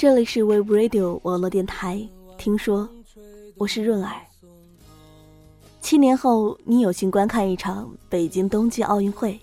[0.00, 2.00] 这里是 We Radio 网络电台。
[2.38, 2.88] 听说，
[3.58, 4.16] 我是润儿。
[5.82, 9.38] 七年后，你有幸观看一场北京冬季奥运会，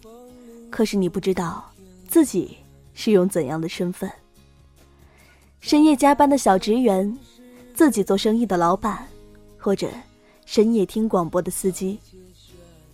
[0.71, 1.63] 可是你不知道
[2.07, 2.57] 自己
[2.95, 4.11] 是用怎样的身份：
[5.59, 7.15] 深夜加班的小职员，
[7.75, 9.07] 自己做生意的老板，
[9.59, 9.87] 或者
[10.47, 11.99] 深夜听广播的司机。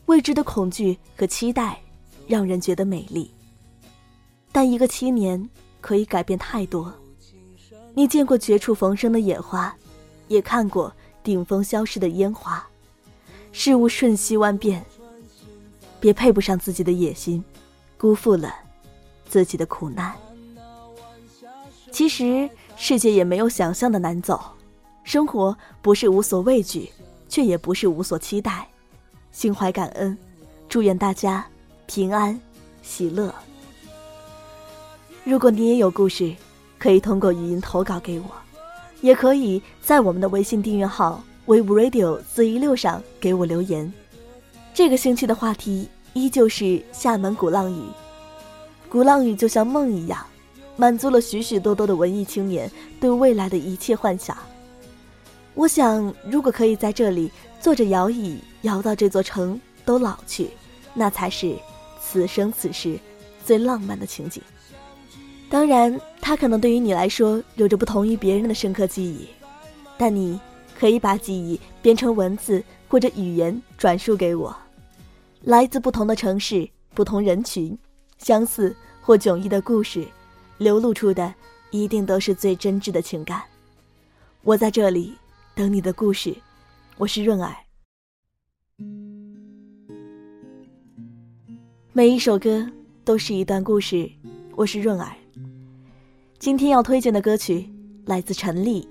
[0.07, 1.79] 未知的恐惧和期待，
[2.27, 3.31] 让人觉得美丽。
[4.51, 6.93] 但一个七年可以改变太多。
[7.95, 9.75] 你见过绝处逢生的野花，
[10.27, 10.91] 也看过
[11.23, 12.67] 顶峰消失的烟花。
[13.51, 14.83] 事物瞬息万变，
[15.99, 17.43] 别配不上自己的野心，
[17.97, 18.51] 辜负了
[19.29, 20.11] 自己的苦难。
[21.91, 24.41] 其实世界也没有想象的难走，
[25.03, 26.91] 生活不是无所畏惧，
[27.29, 28.67] 却也不是无所期待。
[29.31, 30.17] 心怀感恩，
[30.67, 31.45] 祝愿大家
[31.85, 32.39] 平安
[32.81, 33.33] 喜乐。
[35.23, 36.35] 如果你也有故事。
[36.83, 38.25] 可以通过语音投稿给我，
[38.99, 43.89] 也可以在我们的微信订阅号 “wave radio 四一六”上给我留言。
[44.73, 47.81] 这个星期的话题依旧是厦门鼓浪屿。
[48.89, 50.27] 鼓浪屿就像梦一样，
[50.75, 54.37] 满足了许许多多的文艺青年对未来的一切幻想。
[55.53, 60.49] 我想，如果可以在这里坐着摇椅摇到这座城都老去，
[60.93, 61.55] 那才是
[62.01, 62.99] 此生此世
[63.45, 64.43] 最浪漫的情景。
[65.53, 69.27] 当然，它可能对于你来说有着不同于别人的深刻记忆，
[69.99, 70.39] 但你
[70.75, 74.57] 可以把记忆编成文字或者语言转述给我。
[75.41, 77.77] 来自不同的城市、不同人群，
[78.17, 80.07] 相似或迥异的故事，
[80.57, 81.31] 流露出的
[81.69, 83.43] 一定都是最真挚的情感。
[84.41, 85.13] 我在这里
[85.53, 86.35] 等你的故事，
[86.97, 87.55] 我是润儿。
[91.91, 92.67] 每一首歌
[93.05, 94.09] 都是一段故事，
[94.55, 95.13] 我是润儿。
[96.43, 97.71] 今天要推荐的歌曲
[98.05, 98.85] 来自陈粒，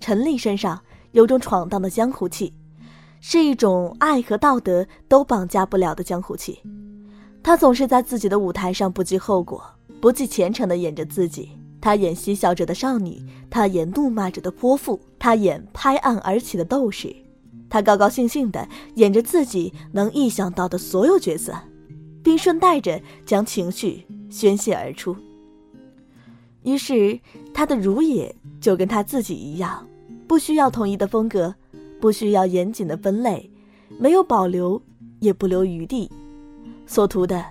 [0.00, 0.80] 陈粒身上
[1.12, 2.54] 有种闯荡的江湖气，
[3.20, 6.58] 是一种爱和道德都绑架不了的江湖气。
[7.42, 9.62] 她总是在自己的舞台上不计后果、
[10.00, 11.50] 不计前程的演着自己。
[11.82, 17.14] 她演嬉笑着的少女，她演怒骂着的泼妇，她演拍案而起的斗士，
[17.68, 21.52] 她高高兴兴地演着自己能意想到的所有角色，
[22.24, 25.14] 并顺带着将情绪宣泄而出。
[26.62, 27.18] 于是，
[27.54, 29.86] 他的如也就跟他自己一样，
[30.26, 31.54] 不需要统一的风格，
[32.00, 33.50] 不需要严谨的分类，
[33.98, 34.80] 没有保留，
[35.20, 36.10] 也不留余地，
[36.86, 37.44] 所图的，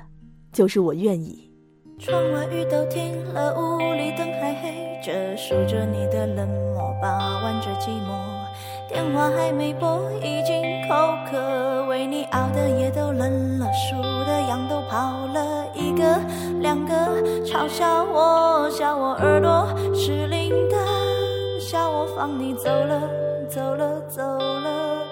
[0.53, 1.50] 就是我愿意。
[1.98, 8.38] 窗外雨都停了，屋里灯还黑着，数着你的冷漠，把玩着寂寞。
[8.89, 16.19] 电话还没拨，已经口渴，为你熬的夜都冷了，数的羊都跑了，一个
[16.59, 16.94] 两个，
[17.45, 20.75] 嘲笑我，笑我耳朵失灵的，
[21.59, 23.00] 笑我放你走了，
[23.47, 25.03] 走了，走了，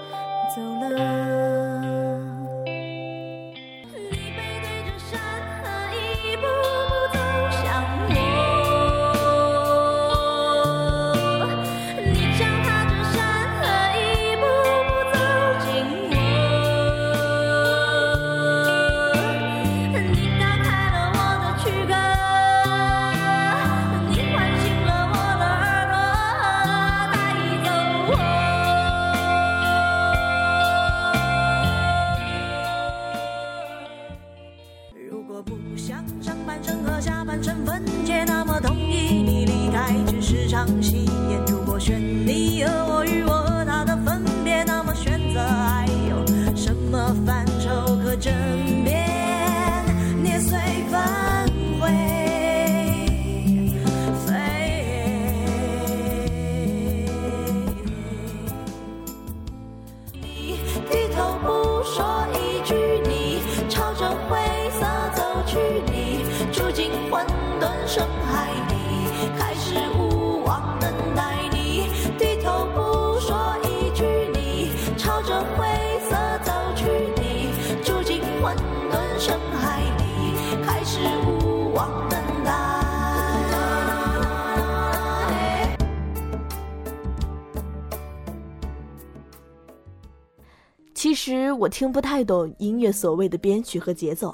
[90.97, 94.33] 其实我听不太懂音乐所谓的编曲和节奏，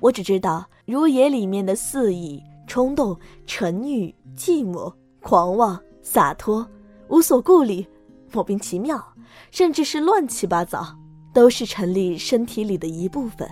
[0.00, 6.64] 我只知道《如野》里面的肆意、冲动、沉郁、寂寞、狂妄、洒脱、
[7.08, 7.84] 无所顾虑、
[8.30, 9.04] 莫名其妙，
[9.50, 10.96] 甚至是乱七八糟，
[11.34, 13.50] 都是陈丽身体里的一部分。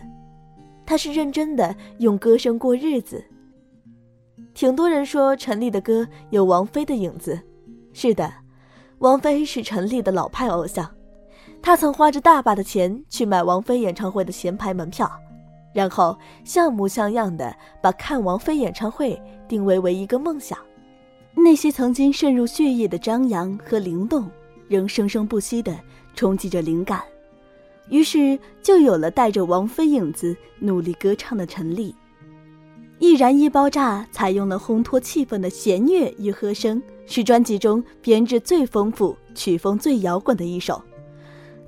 [0.87, 3.25] 他是认真的用歌声过日子。
[4.55, 7.37] 挺多人说陈丽的歌有王菲的影子。
[7.93, 8.33] 是的，
[8.99, 10.89] 王菲是陈丽的老派偶像。
[11.67, 15.11] 他曾花着大把的钱去买王菲演唱会的前排门票，
[15.73, 16.15] 然后
[16.45, 19.19] 像模像样的把看王菲演唱会
[19.49, 20.59] 定位为一个梦想。
[21.35, 24.31] 那些曾经渗入血液的张扬和灵动，
[24.69, 25.75] 仍生生不息地
[26.15, 27.01] 冲击着灵感。
[27.89, 31.93] 于是就有了带着王菲影子努力歌唱的陈粒。
[32.99, 40.79] 《易燃易爆炸》采用了烘托气氛的弦乐与和声，是专辑中编制最丰富、曲风最摇滚的一首。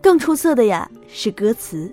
[0.07, 1.93] 更出色的呀是歌词，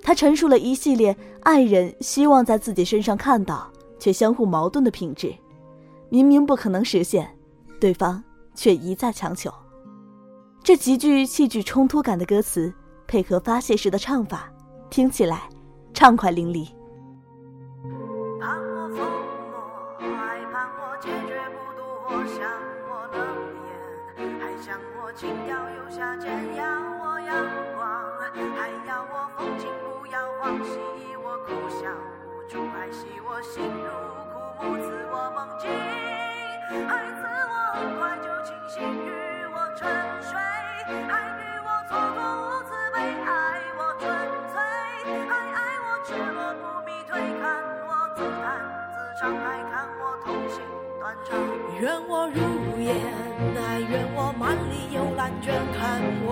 [0.00, 3.68] 它陈述了一系列爱人希望在自己身上看到
[3.98, 5.34] 却相互矛盾的品质。
[6.08, 7.36] 明明不可能实现，
[7.80, 8.22] 对方
[8.54, 9.52] 却一再强求。
[10.62, 12.72] 这极具戏剧冲突感的歌词。
[13.08, 14.48] 配合发泄时的唱法，
[14.88, 15.48] 听起来
[15.92, 16.68] 畅快淋漓。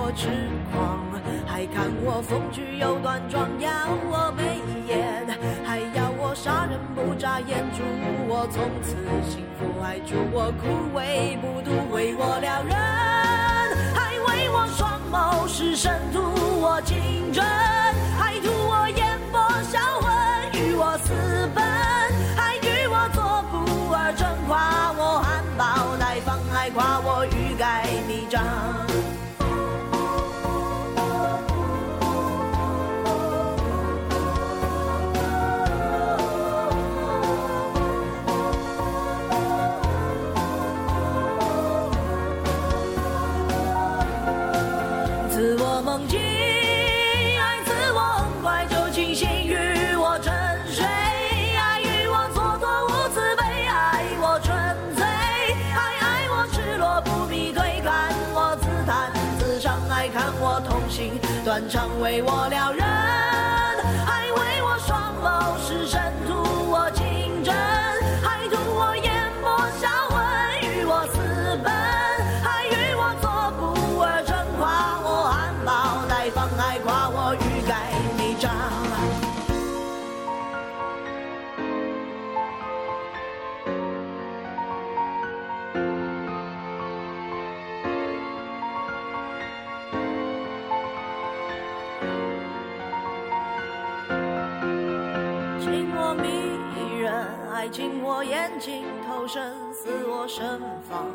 [0.06, 0.28] 我痴
[0.72, 1.00] 狂，
[1.48, 3.68] 还看我风趣又端庄，要
[4.08, 5.26] 我眉眼，
[5.64, 7.82] 还要我杀人不眨眼，祝
[8.28, 8.94] 我从此
[9.28, 12.76] 幸福，还祝我枯萎不渡，为我撩人，
[13.96, 16.20] 还为我双眸是神，图。
[16.62, 17.44] 我情真，
[61.66, 62.85] 断肠为我撩人，
[96.14, 97.12] 迷人，
[97.52, 101.06] 爱进我眼睛，投身似我身旁，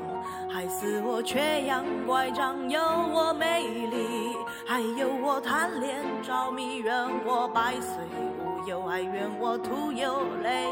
[0.49, 6.93] 还似我缺氧乖张，有我美丽，还有我贪恋着迷，怨
[7.25, 7.95] 我百岁
[8.39, 10.65] 无忧，还怨我徒有泪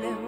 [0.00, 0.27] 流。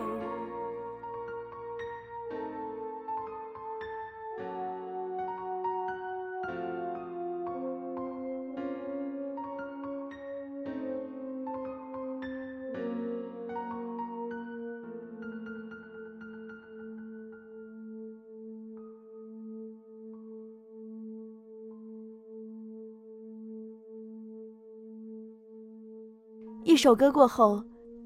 [26.62, 27.62] 一首歌过后，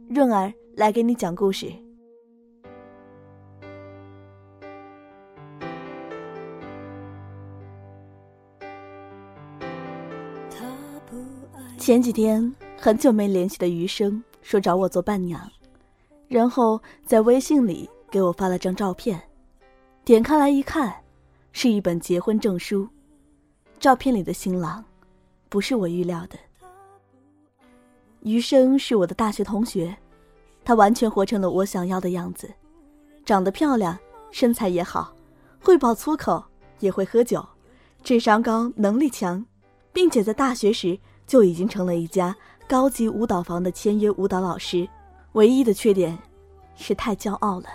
[0.08, 1.72] 润儿来给你讲故事。
[11.76, 15.40] 前几天很久没联系的余生说找我做伴娘，
[16.28, 19.20] 然后在微信里给我发了张照片，
[20.04, 20.94] 点开来一看，
[21.52, 22.88] 是一本结婚证书。
[23.78, 24.82] 照片里的新郎，
[25.50, 26.38] 不是我预料的。
[28.24, 29.94] 余生是我的大学同学，
[30.64, 32.50] 他完全活成了我想要的样子，
[33.22, 33.98] 长得漂亮，
[34.30, 35.14] 身材也好，
[35.60, 36.42] 会爆粗口，
[36.80, 37.46] 也会喝酒，
[38.02, 39.44] 智商高，能力强，
[39.92, 42.34] 并且在大学时就已经成了一家
[42.66, 44.88] 高级舞蹈房的签约舞蹈老师。
[45.32, 46.18] 唯一的缺点
[46.76, 47.66] 是太骄傲了。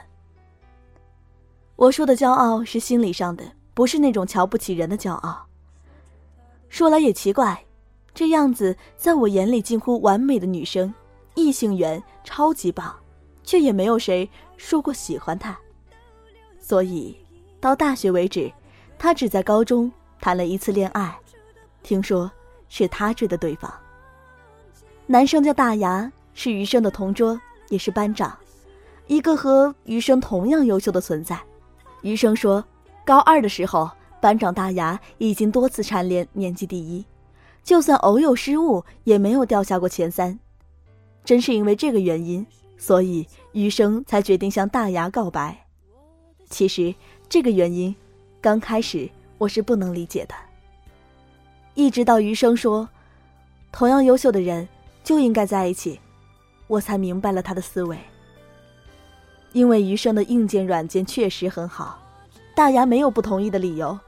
[1.75, 3.43] 我说的骄傲是心理上的，
[3.75, 5.45] 不是那种瞧不起人的骄傲。
[6.69, 7.63] 说来也奇怪。
[8.19, 10.93] 这样子，在我眼里近乎完美的女生，
[11.35, 12.93] 异性缘超级棒，
[13.45, 15.57] 却也没有谁说过喜欢她，
[16.59, 17.15] 所以
[17.61, 18.51] 到大学为止，
[18.97, 21.17] 他只在高中谈了一次恋爱，
[21.81, 22.29] 听说
[22.67, 23.73] 是他追的对方。
[25.05, 28.37] 男生叫大牙，是余生的同桌，也是班长，
[29.07, 31.39] 一个和余生同样优秀的存在。
[32.01, 32.61] 余生说，
[33.05, 37.05] 高二的时候，班长大牙已经多次蝉联年级第一，
[37.69, 40.39] 就算偶有失误，也没有掉下过前三。
[41.23, 42.43] 真是因为这个原因。
[42.79, 45.55] 所以余生才决定向大牙告白。
[46.49, 46.95] 其实
[47.27, 47.95] 这个原因，
[48.41, 49.07] 刚开始
[49.37, 50.33] 我是不能理解的。
[51.75, 52.89] 一直到余生说，
[53.71, 54.67] 同样优秀的人
[55.03, 55.99] 就应该在一起，
[56.65, 57.99] 我才明白了他的思维。
[59.51, 62.01] 因为余生的硬件软件确实很好，
[62.55, 63.99] 大牙没有不同意的理由，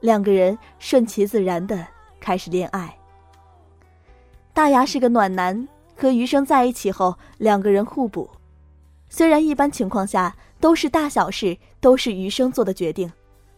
[0.00, 1.86] 两个人顺其自然的
[2.20, 2.95] 开始恋爱。
[4.56, 5.68] 大牙是个暖男。
[5.94, 8.30] 和余生在一起后，两个人互补。
[9.10, 13.12] 虽然一般情况下都是大小事都是余生做的决定，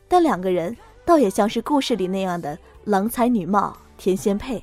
[0.08, 4.60] 但两个人倒也像是故事里那样的郎才女貌、天仙配。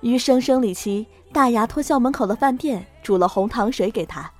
[0.00, 4.30] 余生生理期，大牙托校门口的饭店煮了红糖水给他。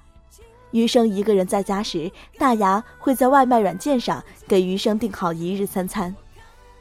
[0.70, 6.14] 余生一个人在家时，大牙会在外卖软件上给余生订好一日三餐。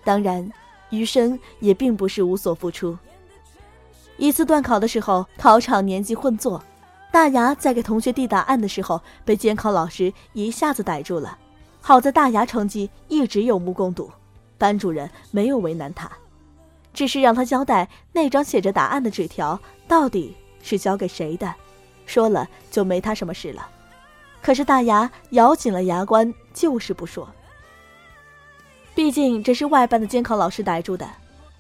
[0.06, 0.50] 当然，
[0.90, 2.98] 余生也并不是无所付出。
[4.24, 6.64] 一次段考的时候，考场年级混坐，
[7.12, 11.38] 大牙在给同学递答案的时候，被监考老师一下子逮住了。
[11.82, 14.10] 好在大牙成绩一直有目共睹，
[14.58, 16.10] 班主任没有为难他，
[16.94, 21.54] 只是让他交代那张写着答案的纸条到底是交给谁的，
[22.06, 23.68] 说了就没他什么事了。
[24.42, 27.28] 可是大牙咬紧了牙关，就是不说。
[28.96, 31.06] 毕竟这是外班的监考老师逮住的，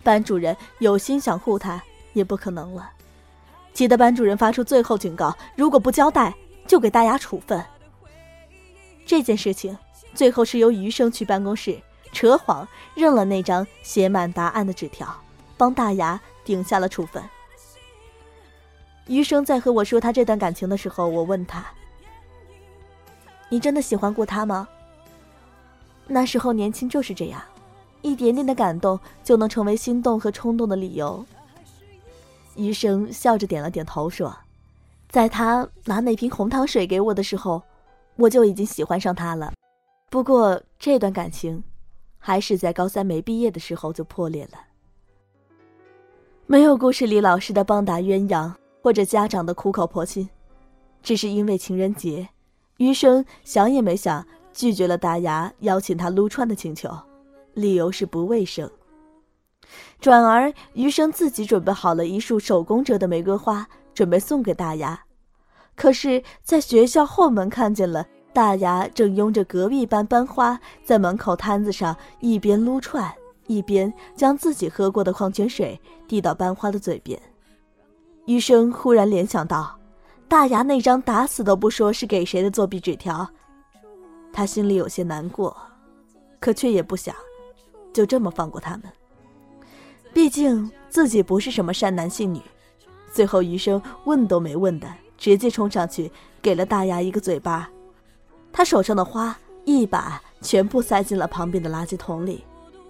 [0.02, 1.84] 班主任有心想护他。
[2.14, 2.90] 也不可能了，
[3.74, 6.34] 气得班主任发出最后警告：如果不交代，
[6.66, 7.64] 就给大牙处分。
[9.06, 9.78] 这件事情
[10.14, 11.78] 最后是由余生去办公室
[12.14, 15.14] 扯谎，认了那张写满答案的纸条，
[15.58, 17.22] 帮大牙顶下了处分。
[19.08, 21.66] 余生在和我说他这段感情的时候，我问他
[23.50, 24.68] ：“你真的喜欢过他吗？”
[26.08, 27.42] 那时候年轻就是这样，
[28.02, 31.26] 一点点的感动就能成为心动和冲动的理由。
[32.56, 34.36] 医生笑着点了点头，说
[35.10, 37.62] ：“在他拿那瓶红糖水给我的时候，
[38.16, 39.54] 我就已经喜欢上他了。
[40.10, 41.64] 不过这段感情，
[42.20, 44.60] 还是在高三没毕业的时候就破裂了。
[46.46, 50.30] 没有故事里老师的棒打鸳鸯，或者家长的苦口婆心，
[51.02, 52.30] 只是因为情人节，
[52.78, 56.92] 余生想也没想拒绝了大牙邀请他撸串的请求，
[57.54, 58.70] 理由是不卫生。”
[60.00, 65.00] 转而，余生自己准备好了一束手工折的玫瑰花，准备送给大牙。
[65.76, 73.12] 可是，在学校后门看见了大牙正拥着隔壁班班花，在门口摊子上一边撸串，
[73.48, 77.20] 一边将自己喝过的矿泉水递到班花的嘴边。
[78.26, 79.78] 余生忽然联想到，
[80.28, 83.28] 大牙那张打死都不说是给谁的作弊纸条，
[84.32, 85.56] 他心里有些难过，
[86.40, 87.16] 可却也不想
[87.92, 88.84] 就这么放过他们。
[90.14, 92.40] 毕竟自己不是什么善男信女，
[93.12, 97.70] 最后余生问都没问的，直接冲上去给了大牙一个嘴巴，
[98.52, 102.44] 他手上的花一把全部塞进了旁边的垃圾桶里，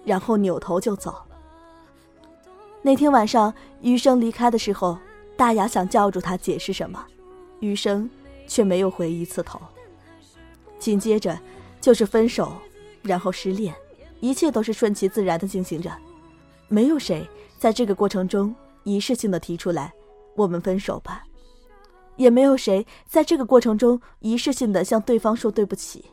[0.04, 1.16] 然后扭头就走。
[2.82, 4.98] 那天晚上余生离开的时候，
[5.34, 7.02] 大牙想叫住他解释什么，
[7.60, 8.08] 余生
[8.46, 9.58] 却没有回一次头。
[10.78, 11.38] 紧接着
[11.80, 12.52] 就是分手，
[13.00, 13.74] 然后失恋，
[14.20, 15.90] 一切都是顺其自然的进行着。
[16.74, 17.24] 没有谁
[17.56, 18.52] 在这个过程中
[18.82, 19.94] 仪式性的提出来
[20.34, 21.24] “我们分手吧”，
[22.18, 26.04] 也没有谁在这个过程中仪式性的向对方说对不起。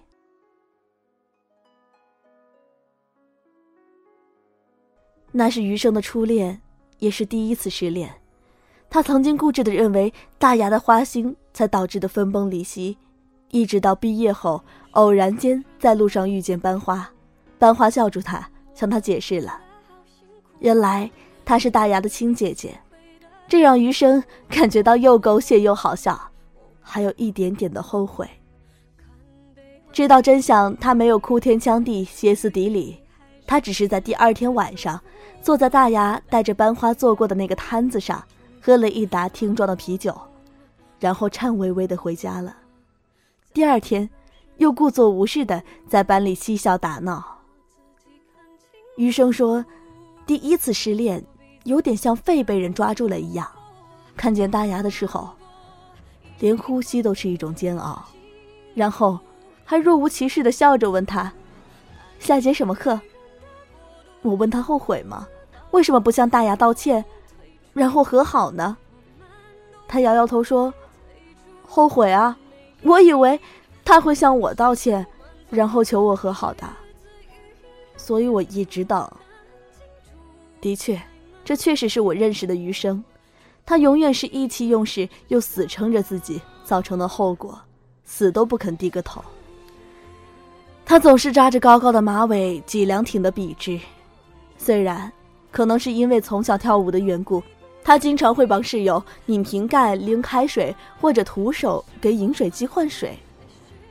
[5.32, 6.62] 那是余生的初恋，
[7.00, 8.14] 也是第一次失恋。
[8.88, 12.96] 他曾经固执的认为大牙的花心才导致的分崩离析，
[13.50, 17.10] 一直到毕业后偶然间在路上遇见班花，
[17.58, 19.60] 班花叫住他，向他解释了。
[20.62, 21.10] 原来
[21.44, 22.80] 她是大牙的亲姐姐，
[23.48, 26.20] 这让余生感觉到又狗血又好笑，
[26.82, 28.30] 还有一点点的后悔。
[29.92, 32.98] 知道真相，他没有哭天抢地、歇斯底里，
[33.46, 35.02] 他只是在第二天晚上，
[35.42, 38.24] 坐在大牙带着班花坐过的那个摊子上，
[38.62, 40.16] 喝了一打听装的啤酒，
[41.00, 42.56] 然后颤巍巍的回家了。
[43.52, 44.08] 第二天，
[44.58, 47.40] 又故作无事的在班里嬉笑打闹。
[48.96, 49.66] 余生说。
[50.26, 51.24] 第一次失恋，
[51.64, 53.48] 有点像肺被人抓住了一样。
[54.16, 55.30] 看见大牙的时候，
[56.40, 58.06] 连呼吸都是一种煎熬。
[58.74, 59.20] 然后
[59.66, 61.34] 还若无其事的笑着问他
[62.20, 63.00] ：“下节什么课？”
[64.22, 65.28] 我问他后悔吗？
[65.72, 67.04] 为什么不向大牙道歉，
[67.74, 68.78] 然后和好呢？
[69.88, 70.74] 他摇摇头说
[71.68, 72.38] ：“后悔啊！
[72.84, 73.40] 我以为
[73.84, 75.06] 他会向我道歉，
[75.50, 76.64] 然后求我和好的，
[77.98, 79.10] 所以我一直等。”
[80.62, 81.02] 的确，
[81.44, 83.04] 这确实是我认识的余生。
[83.66, 87.60] 他永远是意气用事，又死撑着自己造成的后果，
[88.06, 89.24] 死都不肯低个头。
[90.86, 93.80] 他总是扎着高高的马尾，脊梁挺得笔直。
[94.58, 95.12] 虽然，
[95.52, 97.42] 可能是因为从小跳舞的缘故，
[97.84, 103.18] 他经常会帮室友拧瓶盖、拎开水，或者徒手给饮水机换水。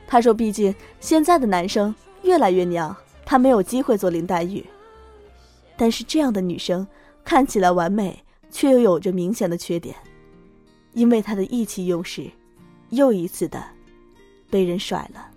[0.07, 4.63] 他说：“毕竟现在的男生越来越娘，他没有机会做林黛玉。”
[5.81, 6.87] 但是这样的女生
[7.25, 9.95] 看起来完美，却又有着明显的缺点，
[10.93, 12.29] 因为她的意气用事，
[12.89, 13.63] 又一次的
[14.47, 15.27] 被人甩了。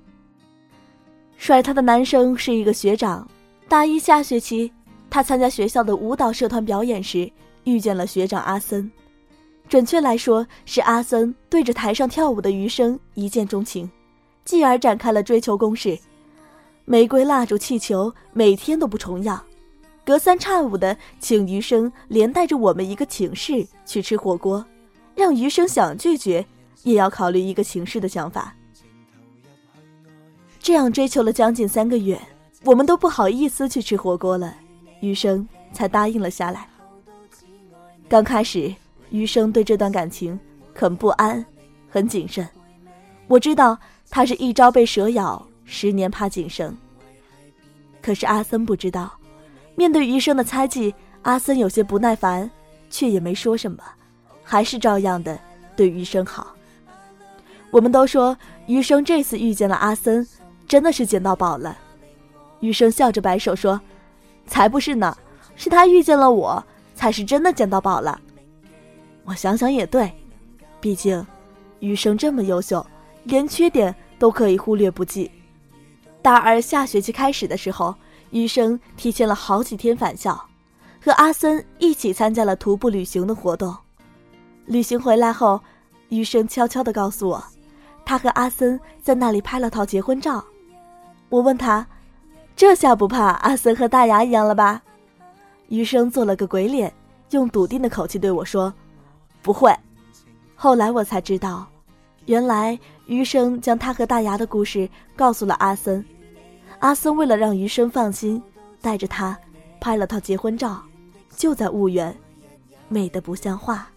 [1.38, 3.26] 甩她的男生是一个学长，
[3.70, 4.70] 大一下学期，
[5.08, 7.32] 他参加学校的舞蹈社团表演时，
[7.64, 8.92] 遇见了学长阿森。
[9.66, 13.90] 准确来说，是阿森对着台上跳舞的余生一见钟情，
[14.44, 15.98] 继而展开了追求攻势。
[16.84, 19.42] 玫瑰、蜡烛、气球，每天都不重样。
[20.04, 24.64] 隔三差五的请余生连带着我们一个寝室去吃火锅，
[25.14, 26.44] 让余生想拒绝
[26.82, 28.54] 也要考虑一个寝室的想法。
[30.61, 32.20] 这样追求了将近三个月，
[32.64, 34.54] 我们都不好意思去吃火锅了，
[35.00, 36.68] 余生才答应了下来。
[38.08, 38.75] 刚开始，
[39.08, 40.38] 余生对这段感情
[40.75, 41.44] 很不安，
[41.88, 42.46] 很谨慎。
[43.26, 43.78] 我知道
[44.11, 46.76] 他是一朝被蛇咬，十年怕井绳。
[48.02, 49.11] 可是阿森不知道。
[49.76, 52.49] 面对余生的猜忌，阿森有些不耐烦，
[52.88, 53.78] 却也没说什么，
[54.43, 55.37] 还是照样的
[55.75, 56.54] 对余生好。
[57.73, 60.26] 我们都说余生这次遇见了阿森，
[60.69, 61.76] 真的是捡到宝了。
[62.60, 63.80] 余生笑着摆手说
[64.47, 65.17] ：“才不是呢，
[65.56, 68.21] 是他遇见了我，才是真的捡到宝了。”
[69.25, 70.13] 我想想也对，
[70.80, 71.26] 毕竟
[71.80, 72.87] 余生这么优秀，
[73.25, 75.30] 连缺点都可以忽略不计。
[76.23, 77.93] 大二下学期开始的时候。
[78.34, 80.36] 余生提前了好几天返校，
[81.00, 83.73] 和阿森一起参加了徒步旅行的活动。
[84.66, 85.60] 旅行回来后，
[86.08, 87.44] 余生悄悄地告诉我，
[88.04, 90.44] 他和阿森在那里拍了套结婚照。
[91.28, 91.86] 我问他，
[92.56, 94.82] 这下不怕阿森和大牙一样了吧？
[95.68, 96.92] 余生做了个鬼脸，
[97.30, 98.75] 用笃定的口气对我说
[99.42, 99.73] ：“不会。”
[100.56, 101.64] 后来我才知道，
[102.26, 106.04] 原来余生将他和大牙的故事告诉了阿森。
[106.80, 108.43] 阿森为了让余生放心，
[108.80, 109.39] 带着他
[109.80, 110.82] 拍了套结婚照，
[111.37, 112.15] 就在婺源，
[112.89, 113.89] 美得不像话。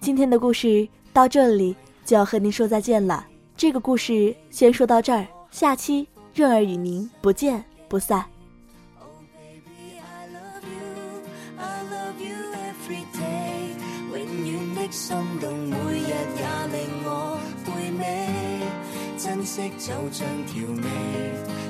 [0.00, 3.26] 今天的故事到这里就要和您说再见了。
[3.56, 8.24] 这个故事先说到这儿，下期润儿与您不见不散。
[19.46, 20.76] 惜就像调味，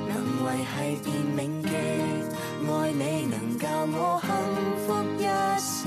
[0.09, 0.13] 能
[0.47, 1.69] 维系便铭记。
[2.69, 4.29] 爱你能教我幸
[4.87, 4.87] 福
[5.21, 5.23] 一
[5.61, 5.85] 世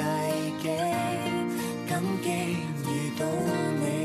[0.62, 0.66] 纪，
[1.90, 2.28] 感激
[2.86, 3.26] 遇到
[3.82, 3.99] 你。